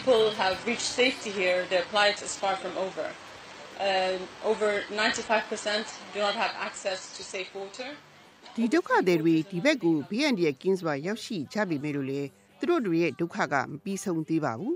[0.00, 3.06] people have reached safety here, their plight is far from over.
[3.78, 5.84] Uh, over 95%
[6.14, 7.88] do not have access to safe water.
[8.56, 12.20] ဒီဒုက္ခတွေတွေဒီဘက်ကိုဘေးအန္တရာယ်ကင်းစွာရောက်ရှိကြပြီမဲ့လို့လေ
[12.58, 14.74] သူတို့တွေရဲ့ဒုက္ခကမပြီးဆုံးသေးပါဘူး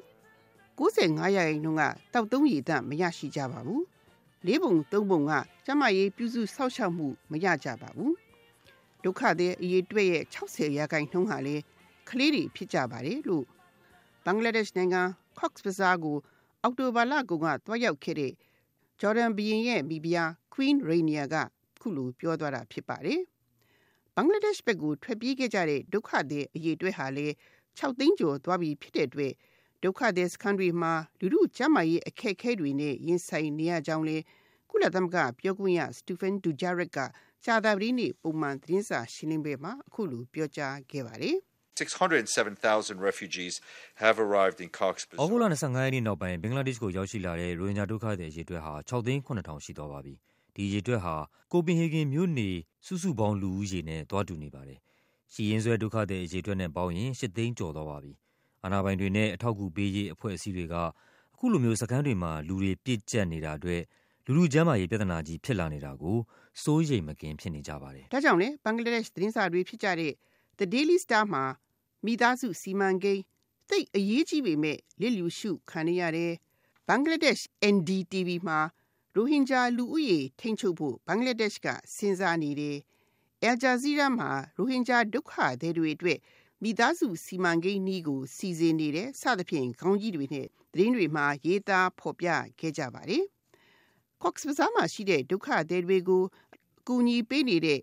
[0.78, 1.82] 95ရာခိုင်နှုန်းက
[2.14, 3.84] တောက်သုံးရည်တမရရှိကြပါဘူး
[4.46, 5.32] လေးပုံသုံးပုံက
[5.66, 8.14] ကျမရေးပြုစုဆောက်ရှောက်မှုမရကြပါဘူး
[9.04, 11.56] ဒုက္ခတွေအရေးတွေ့ရဲ့60ရာခိုင်နှုန်းဟာလေ
[12.08, 13.44] ကလေးတွေဖြစ်ကြပါတယ်လို့
[14.24, 15.02] ဘင်္ဂလားဒေ့ရှ်နိုင်ငံ
[15.38, 16.16] Cox's Bazar ကို
[16.62, 18.32] အောက်တိုဘာလကုန်ကတွားရောက်ခဲ့တဲ့
[19.00, 21.34] ဂျော်ဒန်ဘီရင်ရဲ့မိဖုရား Queen Rania က
[21.80, 23.20] ခုလိုပြောသွားတာဖြစ်ပါတယ်
[24.14, 27.26] ဘင်္ဂလားဒေ့ရှ်ဘက်ကိုထွက်ပြေးခဲ့ကြတဲ့ဒုက္ခသည်အရေးတွေ့ဟာလေ
[27.78, 29.32] 6သိန်းကျော်သွားပြီဖြစ်တဲ့အတွက်
[29.82, 34.16] ဒုက္ခသည်စခန်းတွေမှာလူလူကျန်းမာရေးအခက်အခဲတွေနဲ့ရင်ဆိုင်နေရကြောင်းလဲ
[34.70, 36.98] ကုလသမဂ္ဂပြောခွင့်ရစတီဖန်ဒူဂျာရက်က
[37.44, 41.38] ကြာသပတေးနေ့ပုံမှန်သတင်းစာရှင်းလင်းပွဲမှာအခုလိုပြောကြားခဲ့ပါတယ်
[41.76, 43.60] 607,000 refugees
[44.02, 45.22] have arrived in Cox's Bazar.
[45.22, 50.14] ဩဂုတ်လ25ရက်နေ့နောက်ပိုင်းဘင်္ဂလားဒေ့ရှ်ကိုရောက်ရှိလာတဲ့ရိုဟင်ဂျာဒုက္ခသည်အရေအတွက်ဟာ6သိန်း9000ရှိသွားပါပြီ။
[50.54, 51.14] ဒီအရေအတွက်ဟာ
[51.52, 52.50] ကိုပင်ဟေဂင်မြို့နေ
[52.86, 54.78] စုစုပေါင်းလူဦးရေနဲ့တွားတူနေပါတယ်။
[55.32, 58.12] ရှီရင်ဆွဲဒုက္ခသည်အရေအတွက်နဲ့ပေါင်းရင်8သိန်းကျော်သွားပါပြီ။
[58.64, 60.74] အာဏာပိုင်တွေနဲ့အထောက်အကူပေးရေးအဖွဲ့အစည်းတွေက
[61.34, 63.82] အခုလိုမျိုးစခန်းတွေမှာလူတွေပြည့်ကျက်နေတာအတွက်
[64.26, 66.18] လူလူကျန်းမာရေးပြဿနာကြီးဖြစ်လာနေတာကို
[66.62, 70.12] စိုးရိမ်မကင်းဖြစ်နေကြပါတယ်။ဒါကြောင့်လေဘင်္ဂလားဒေ့ရှ်သတင်းစာတွေဖြစ်ကြတဲ့
[70.58, 71.44] The Daily Star မှာ
[72.04, 73.22] မိသားစုစီမံကိန်း
[73.68, 76.32] သိအရေးကြီးပေမဲ့လစ်လျူရှုခံရတဲ့
[76.88, 78.58] ဘင်္ဂလားဒေ့ရှ် NDTV မှာ
[79.14, 82.76] ရိုဟင်ဂျာလူဦးရေထိန်းချုပ်ဖို့ဘင်္ဂလားဒေ့ရှ်ကစဉ်းစားနေတယ်။
[83.48, 86.18] Al Jazeera မှာရိုဟင်ဂျာဒုက္ခသည်တွေအတွက်
[86.62, 92.28] မိသားစုစီမံကိန်းနည်းကိုစီစဉ်နေတယ်စသဖြင့်ခေါင်းကြီးတွေနဲ့သတင်းတွေမှာရေးသားဖော်ပြ
[92.60, 93.24] ခဲ့ကြပါတယ်။
[94.22, 96.22] Cox Bazar မှာရှိတဲ့ဒုက္ခသည်တွေကို
[96.78, 97.80] အကူအညီပေးနေတဲ့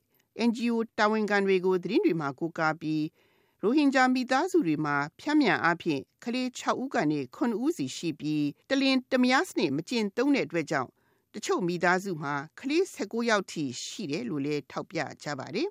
[0.47, 3.03] NGO တာဝန်ခံတွေကိုသတင်းတွေမှာကိုးကားပြီး
[3.61, 10.89] ရိုဟင်ဂျာမိသားစုတွေမှာဖြန့်မြန်အားဖြင့်ကလေး6ဦးကနေ9ဦးစီရှိပြီးတလင်တမယားစနစ်မကျင့်သုံးတဲ့အတွက်ကြောင့်
[11.33, 15.69] တချို့မိသားစုမှာကလေး16ယောက်ထိရှိတယ်လို့လည်းထောက်ပြကြပါတယ်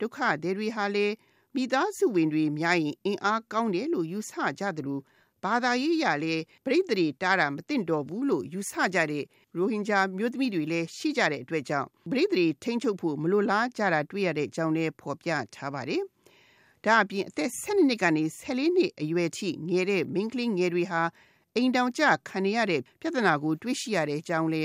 [0.00, 1.14] ဒုက္ခသည်တွေဟာလည်း
[1.54, 5.02] မိသားစုဝင်တွေများရင်အင်အားကောင်းတယ်လို့ယူဆကြတယ်လို့
[5.44, 6.34] ဘာသာရေးရလဲ
[6.64, 9.24] ပြိတ္တိတားတာမသင့်တော်ဘူးလို့ယူဆကြတဲ့
[9.56, 16.02] ရိုဟင်ဂျာမျိုးသမီးတွေလည်းရှိကြတဲ့အတွက်ကြောင့်ပြိတ္တိထိန်းချုပ်ဖို့မလိုလားကြတာတွေ့ရတဲ့အကြောင်းလည်းဖော်ပြထားပါတယ်။
[16.84, 21.02] ဒါအပြင်အသက်12နှစ်ကနေ14နှစ်အရွယ်ထိငယ်တဲ့မိန်းကလေးငယ်တွေဟာ
[21.56, 24.62] အိမ်တောင်ကျခံရတဲ့ပြဿနာကိုတွေ့ရှိရတဲ့အကြောင်းလဲ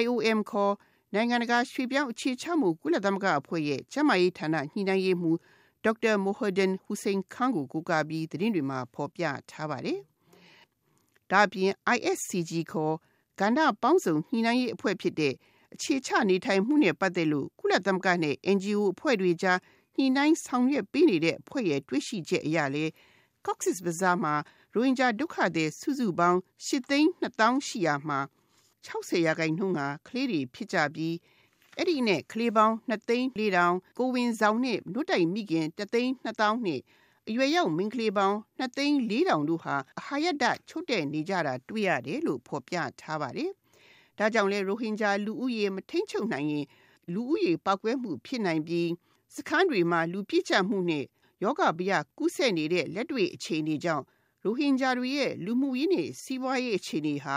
[0.00, 0.74] IOM ခေါ်
[1.14, 5.38] နိုင်ငံတကာရွှေပြောင်းအခြေချမှုကုလသမဂ္ဂအဖွဲ့ရဲ့ကျန်းမာရေးဌာနညှိနှိုင်းရေးမှူး
[5.84, 10.00] ဒေါက်တာမိုဟဒန်ဟူစိန်ခန်းကိုကိုးကားပြီးသတင်းတွေမှာဖော်ပြထားပါတယ်။
[11.30, 12.94] ဒါအပြင် ISCG ခေါ်
[13.40, 15.34] ကဏ္ဍပေါင်းစုံညှိနှိုင်းရေးအဖွဲ့ဖြစ်တဲ့
[15.74, 19.58] အခြေချနေထိုင်မှုနဲ့ပတ်သက်လို့ကုလသမဂ္ဂနဲ့ NGO အဖွဲ့တွေကြား
[19.96, 22.84] ညှိနှိုင်းဆောင်ရွက်ပေးနေတဲ့အဖွဲ့ရဲ့တွေ့ရှိချက်အရလေ
[23.46, 24.34] Cox's Bazar မှာ
[24.74, 28.20] ရိုဟင်ဂျာဒုက္ခသည်စုစုပေါင်း၈သိန်း2000ရှိရာမှာ
[28.86, 31.14] 60ရာခိုင်နှုန်းကကလေးတွေဖြစ်ကြပြီး
[31.82, 36.80] အဲ့ဒီနဲ့ကလေးပေါင်း2သိန်း4000ကိုဝင်ဆောင်နဲ့နှုတ်တိုင်မိခင်3သိန်း2000နဲ့
[37.28, 43.50] အရွယ်ရောက်မိန်းကလေးပေါင်း2သိန်း4000တို့ဟာအဟာရဒချုပ်တဲ့နေကြတာတွေ့ရတယ်လို့ဖော်ပြထားပါတယ်။
[44.18, 46.66] ဒါကြောင့်လဲရိုဟင်ဂျာလူဦးရေမထိန်ချုပ်နိုင်ရင်
[47.12, 48.88] လူဦးရေပောက်ကွဲမှုဖြစ်နိုင်ပြီး
[49.34, 51.04] စခန်းတွေမှာလူပြည့်ကျမှုနဲ့
[51.42, 54.04] ယောဂဗျာကူးစက်နေတဲ့လက်တွေ့အခြေအနေကြောင့်
[54.44, 57.36] ရိုဟင်ဂျာတွေရဲ့လူမှုရေးနဲ့စီးပွားရေးအခြေအနေဟာ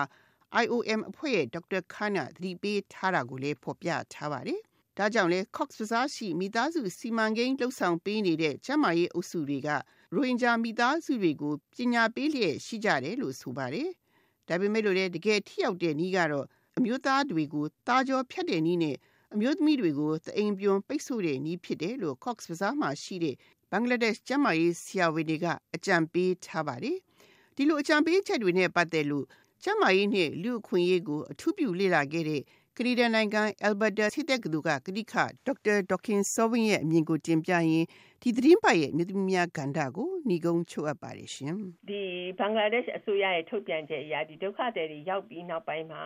[0.61, 4.59] IOM အဖွဲ့ရဲ့ဒေါက်တာခါနာသတိပေးထားတာကိုလည်းဖော်ပြထားပါတယ်။
[4.97, 13.89] ဒါကြောင့်လဲ Cox Bazar ရှိမိသားစုစီမံကိန်းလှုပ်ဆောင်ပေးနေတဲ့ကျမရေးအုပ်စုတွေကရိုဟင်ဂျာမိသားစုတွေကိုပညာပေးလျက်ရှိကြတယ်လို့ဆိုပါတယ်။
[14.47, 16.45] ဒါပေမဲ့လို့လည်းတကယ်ထိရောက်တဲ့နည်းကတော့
[16.77, 18.97] အမျိုးသားတွေကိုတာကြောဖြတ်တဲ့နည်းနဲ့
[19.33, 23.35] အမျိုးသမီးတွေကိုသအိမ်ပြုံပိတ်ဆို့တဲ့နည်းဖြစ်တယ်လို့ Cox Bazar မှာရှိတဲ့
[23.71, 26.97] ဘင်္ဂလားဒေ့ရှ်ကျန်းမာရေးဆရာဝန်တွေကအကြံပေးထားပါတယ်။
[27.55, 29.25] ဒီလိုအကြံပေးချက်တွေနဲ့ပတ်သက်လို့
[29.63, 32.41] ကျန်းမာရေးနဲ့လူ့အခွင့်အရေးကိုအထူးပြုလေ့လာခဲ့တဲ့
[32.77, 37.85] ကနေဒါနိုင်ငံ Alberta စစ်တက္ကသိုလ်ကကတိခဒေါက်တာဒေါခင်စောဝင်းရဲ့အမြင်ကိုတင်ပြရင်
[38.21, 41.53] ဒီသတင်းပတ်ရဲ့မြေသမီးများကဏ္ဍကိုဏီကုံချုပ်အပ်ပါတယ်ရှင်။
[41.89, 42.01] ဒီ
[42.39, 46.03] ဘင်္ဂလားဒေ့ရှ်အစိုးရရဲ့ထုတ်ပြန်ချက်အရဒီဒုက္ခသည်တွေရောက်ပြီးနောက်ပိုင်းမှာ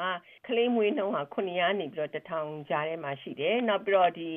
[0.47, 4.29] ကလေးမွေးနှုန်းဟာ900နေပြီးတော့1000ကြားထဲမှာရှိတယ်။နောက်ပြီးတော့ဒီ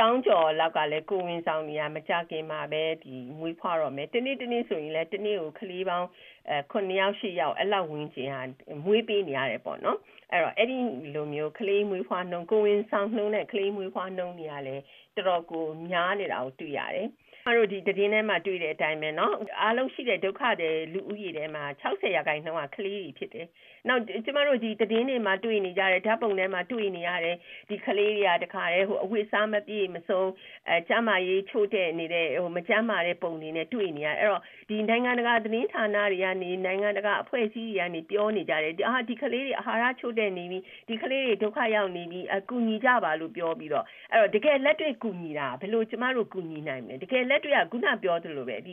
[0.00, 6.08] တောင်းကျော်လောက်ကလည်းကိုဝင်ဆောင်နေရမကြခင်မှာပဲဒီမွေးဖွားတော့မယ်တနေ့တနေ့ဆိုရင်လည်းတနေ့ကိုကလေးပေါင်း
[6.48, 8.42] အဲ9ယောက်10ယောက်အဲ့လောက်ဝင်ကျင်ဟာ
[8.84, 9.98] မွေးပေးနေရတယ်ပေါ့နော်
[10.30, 10.78] အဲ့တော့အဲ့ဒီ
[11.14, 14.82] လိုမျိုးကလေးမွေးဖွားနှုန်းကိုဝင်ဆောင်နှုန်းနဲ့ကလေးမွေးဖွားနှုန်းတွေကလည်း
[15.17, 17.07] တော်တော်ကိုများနေတာကိုတွေ့ရတယ်။
[17.43, 23.47] ကျွန်တော်တို့ဒီတည်င်းထဲမှာတွေ့တဲ့အတိုင်းပဲเนาะအားလုံးရှိတဲ့ဒုက္ခတွေလူဦးရေထဲမှာ60ရာခိုင်နှုန်းကကလေးတွေဖြစ်တယ်။
[23.87, 27.35] နောက်ကျမတို့ဒီတည်င်းတွေမှာတွေ့နေကြတဲ့ဓာတ်ပုံထဲမှာတွေ့နေရတဲ့
[27.69, 30.23] ဒီကလေးတွေကတခါတည်းဟိုအဝတ်စားမပြည့်မစုံ
[30.69, 40.59] အဲကျမရေးချို့တဲ့နေတဲ့ဟိုမကျမ်းမာတဲ့ပုံတွေနဲ့တွေ့နေရအဲ့တော့ဒီနိုင်ငံတကာသတင်းဌာနတွေကနေနိုင်ငံတကာအဖွဲ့အစည်းတွေကနေပြောနေကြတယ်အာဒီကလေးတွေအာဟာရချို့တဲ့နေပြီ
[40.89, 48.72] ဒီကလေးတွေဒုက္ခရောက်နေပြီအကူညီကြပါလို့ပြောပြီးတော့အဲ့တော့တကယ်လက်တွေ့ ကူညီတာဘယ်လိုကျမတို့ကူညီနိုင်မလဲတကယ်လက်တွေ့ကခုနပြောသလိုပဲဒီ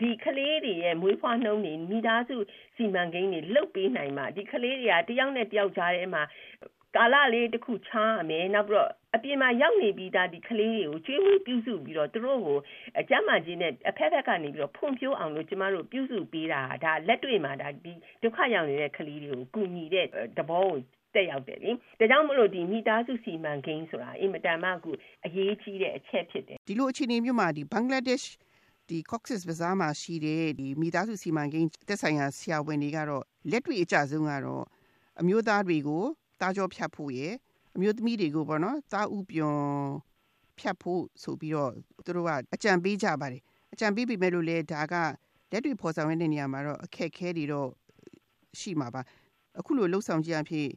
[0.00, 2.36] ဒီကလေးတွေရဲ့မွေးဖွားနှုန်းတွေမိသားစု
[2.76, 6.22] စီမံကိန်းတွေလုတ်ပေးနိုင်မှဒီကလေးတွေကတယောက်နဲ့တယောက်ကြားထဲမှာ
[6.96, 12.58] ကာလလေးတစ်ခုချားမယ်နောက်ပြီးတော့အပြင်မှာရောက်နေပြီးသားဒီကလေးတွေကိုကျွေးမွေးပြုစုပြီးတော့သူတို့ကို
[12.98, 17.92] အကျမ်းမာခြင်းနဲ့အဖက်ဖက်ကနေပြီးတော့ဖွံ့ဖြိုးအောင်လို့ကျမတို့ပြုစုပေးတာဒါလက်တွေ့မှာဒါဒီ
[18.22, 20.06] ဒုက္ခရောက်နေတဲ့ကလေးတွေကိုကူညီတဲ့
[20.38, 20.78] သဘောကို
[21.14, 21.70] တက်ရောက်တယ်လေ
[22.00, 24.90] ဒါကြောင့်မလို့ဒီမိသားစုစီမံကိန်းဆိုတာအင်မတန်မှအခု
[25.26, 28.34] အရေးကြီးတဲ့အချက်ဖြစ်တယ်ဒီလိုအခြေအနေမျိုးမှာဒီဘင်္ဂလားဒေ့ရှ်
[28.88, 34.64] ဒီ Cox's Bazar မှာရှိတဲ့ဒီမိသားစုစီမံကိန်းတက်ဆိုင်ရာဆရာဝန်တွေကတော့လက်တွေ့အကြဆုံးကတော့
[35.20, 36.04] အမျိုးသားတွေကို
[36.40, 37.34] တားကြောဖြတ်ဖို့ရယ်
[37.76, 39.58] အမျိုးသမီးတွေကိုပေါ့နော်သားဥပြွန်
[40.58, 41.72] ဖြတ်ဖို့ဆိုပြီးတော့
[42.04, 43.42] သူတို့ကအကြံပေးကြပါတယ်
[43.72, 44.94] အကြံပေးပေမဲ့လို့လေဒါက
[45.52, 47.68] လက်တွေ့ဖော်ဆောင်ရတဲ့နေရာမှာတော့အခက်ခဲတွေတော့
[48.60, 49.00] ရှိမှာပါ
[49.58, 50.68] အခုလိုလှုပ်ဆောင်ကြအဖြစ်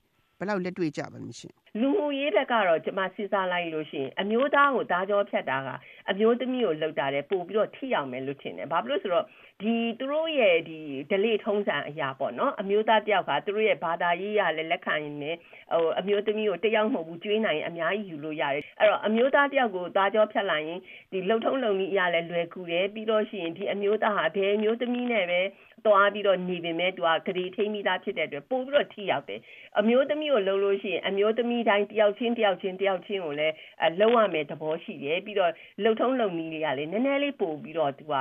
[0.46, 5.70] ဘယ်လောက်လက်တွေ့ကြပါမရှင် လူမှုရေးဘက်ကတော့ကျမစဉ်းစားလိုက်လို့ရှိရင်အမျိုးသားကိုသားကြောဖြတ်တာက
[6.10, 9.26] အမျိုးသမီးကိုလှုပ်တာတယ်ပို့ပြီးတော့ထိအောင်မယ်လို့ထင်တယ်ဘာဖြစ်လို့ဆိုတော့
[9.62, 10.80] ဒီသူတို့ရဲ့ဒီ
[11.12, 15.32] delay ထုံးစံအရာပေါ့နော်အမျိုးသားတယောက်ကသူတို့ရဲ့ဘာသာရေးရလည်းလက်ခံနေ
[15.72, 20.80] ဟိုအမျိုးသမီးကိုတယောက်မဟုတ်ဘူးကျွေးနိုင်အများကြီးယူလို့ရတယ်အဲ့တော့အမျိုးသားတယောက်ကိုသားကြောဖြတ်လိုက်ရင်
[21.12, 25.42] ဒီလှုပ်ထုံးလုံနည်းအရာလည်းလွယ်ကူတယ်ပြီးတော့ရှိရင်ဒီအမျိုးသားဟာဘယ်အမျိုးသမီးနဲ့ပဲ
[25.86, 29.40] သွားပြီးတော့နေပေမဲ့သူကဂရီထိမိသားဖြစ်တဲ့အတွက်ပို့ပြီးတော့ထိရောက်တယ်
[29.80, 33.54] အမျိုးသမီးကိုလှုပ်လို့ရှိရင်အမျိုးသမီးတိုင်းတယောက်ချင်းတယောက်ချင်းတယောက်ချင်းကိုလည်း
[34.00, 35.52] လှုပ်ရမယ်သဘောရှိတယ်ပြီးတော့
[35.84, 38.14] လှုပ်ထုံးလုံနည်းတွေကလည်းနည်းနည်းလေးပို့ပြီးတော့သူက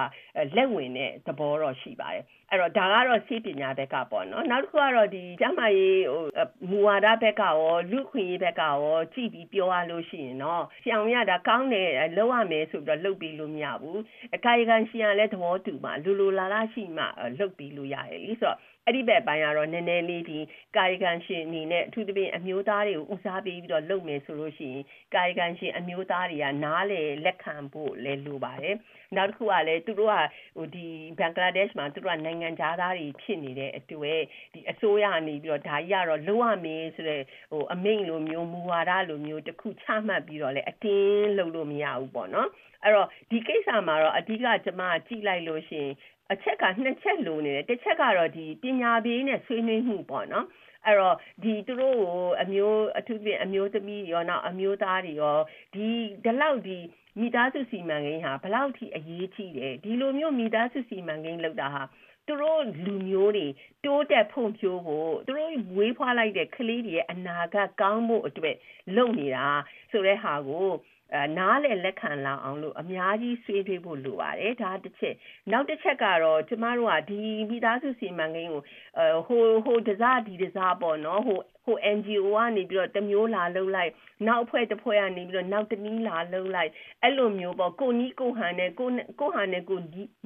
[0.56, 6.25] လက်ဝင်တဲ့သဘောတော့ရှိပါတယ်အဲ့တော့ဒါကတော့စိပညာဘက်ကပေါ့နော်နောက်တစ်ခုကတော့ဒီကျမကြီးဟို
[6.70, 14.00] မူဝါဒဘက်ကရောလူခွင့်ရေးဘက်ကရောကြည့်ပြီးပြောရလို့ရှိရင်တော့ဆရာဝန်ကဒါကောင်းတယ်လုပ်ရမယ်ဆိုပြီးတော့လုပ်ပြီးလို့မရဘူး
[14.37, 17.05] အကာယကံရှင်ကလည်းသဘောတူမှလူလူလာလာရှိမှ
[17.38, 20.38] လုပ်ပြီးလို့ရတယ်လीဆိုတော့ အဲ့ဒီဘက်ပိုင်းကတော့နည်းနည်းလေးဒီ
[20.76, 24.82] ကာယကံရှင်အနေနဲ့အထူးသဖြင့်အမျိုးသားတွေကိုဦးစားပေးပြီးတော့လုပ်မယ်ဆိုလို့ရှိရင်
[25.14, 28.76] ကာယကံရှင်အမျိုးသားတွေကနားလေလက်ခံဖို့လည်းလိုပါတယ်
[29.16, 30.16] နောက်တစ်ခုကလည်းသူတို့က
[30.56, 30.86] ဟိုဒီ
[31.19, 34.20] ဘင်္ဂလားဒေ့ရှ်မှာသူတို့ကနိုင်ငံသားတွေဖြစ်နေတဲ့အတွက်
[34.52, 42.48] ဒီအစိုးရကနေပြီးတော့ဒါကြီးကတော့လုံးဝမင်းဆိုတဲ့ဟိုအမိန့်လိုမျိုးမူဝါဒလိုမျိုးတစ်ခုချမှတ်ပြီးတော့လည်းအတင်းလုပ်လို့မရဘူးပေါ့နော်
[42.84, 45.92] အဲ့တော့ဒီကိစ္စမှာတော့အဓိကကျွန်မကြည့်လိုက်လို့ရှိရင်
[46.32, 50.46] အချက်ကနှစ်ချက်လိုနေတယ်တစ်ချက်ကတော့ဒီပညာပေးနဲ့ဆွေးနွေးမှုပေါ့နော်
[50.86, 55.38] အဲ့တော့ဒီသူတို့ကိုအမျိုးအထူးဖြင့်အမျိုးသမီးရောနောက်အမျိုးသားတွေရော
[55.74, 55.86] ဒီ
[56.24, 56.78] ဒီလောက်ဒီ
[57.20, 61.82] မိသားစုစီမံကိန်းဟာဘလောက်ထိအရေးကြီးတယ်ဒီလိုမျိုးမိသားစုစီမံကိန်းလုပ်တာဟာ
[62.26, 63.46] သူတို့လူမျိုးတွေ
[63.84, 68.56] တိုးတက်ဖွံ့ဖြိုးဖို့သူတို့ဝေးဖွားလိုက်တဲ့ကလေးတွေရဲ့အနာဂတ်ကောင်းဖို့အတွက်
[68.96, 69.46] လုပ်နေတာ
[69.90, 70.94] ဆိုတဲ့ဟာကိုအဲ
[71.38, 75.14] နားလေလက်ခံလာအောင်လို့အများကြီးဆွေးနွေးဖို့လိုပါတယ်ဒါတစ်ချက်
[75.52, 77.20] နောက်တစ်ချက်ကတော့ကျမတို့ကဒီ
[77.50, 78.62] မိသားစုစီမံကိန်းကို
[78.98, 83.92] အဲဟိုဟိုတစားဒီတစားပေါ့နော်ဟိုဟို NGO ကနေပြီးတော့တမျိုးလာလှုပ်လိုက်
[84.26, 86.70] နောက်အဖွဲ့တစ်ဖွဲ့ကနေပြီးတော့နောက်တနည်းလာလှုပ်လိုက်
[87.02, 88.88] အဲ့လိုမျိုးပေါ့ကိုနီးကိုဟန်နဲ့ကို
[89.20, 89.78] ကိုဟန်နဲ့ကို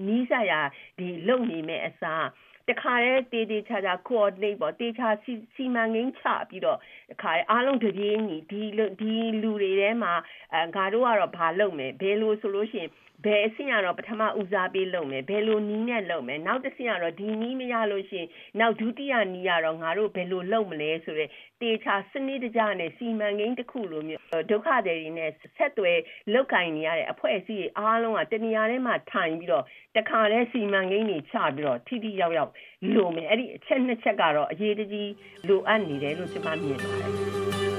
[0.06, 0.60] နီးစရာ
[0.98, 2.24] ဒီလုံနေမဲ့အစား
[2.68, 5.08] တခါတည်းတေးသေးချာချာ coordinate ပေါ့တေချာ
[5.54, 6.78] စီမံကိန်းချပြီးတော့
[7.10, 8.62] တခါအားလုံးတပြေးညီဒီ
[9.00, 9.12] ဒီ
[9.42, 10.14] လူတွေထဲမှာ
[10.52, 12.90] အဲငါတို့ကတော့ဘာလုပ်မယ်ဘယ်လိုဆိုလို့ရှိရင်
[13.24, 18.28] ဘယ်အဆင့်ကတော့ပထမဦးစားပေးလုပ်မယ်ဘယ်လိုနီးနဲ့လုပ်မယ်နောက်တစ်ဆင့်ကတော့ဒီနီးမရလို့ရှိရင်
[18.60, 21.30] နောက်ဒုတိယနီးကတော့ငါတို့ဘယ်လိုလုပ်မလဲဆိုတော့
[21.62, 25.98] တေချာစနစ်တကျနဲ့စီမံကိန်းတစ်ခုလိုမျိုးဒုက္ခတွေနဲ့ဆက်သွယ်
[26.32, 29.64] လောက်ကင်နေရတဲ့အဖွဲ့အစည်းအားလုံးကတနေရာထဲမှာထိုင်ပြီးတော့
[29.96, 32.52] တခါတည်းစီမံကိန်းတွေချပြီးတော့ထိထိရောက်ရောက်
[32.94, 35.10] လိုမယ်အဲ့ဒီအချက်နှစ်ချက်ကတော့အရေးတကြီး
[35.48, 37.77] လိုအပ်နေတယ်လို့ကျွန်မမြင်ပါတယ်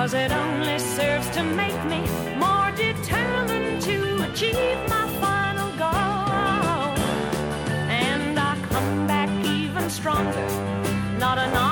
[0.00, 2.00] Cause it only serves to make me
[2.38, 6.96] more determined to achieve my final goal.
[7.90, 10.48] And I come back even stronger,
[11.18, 11.69] not enough.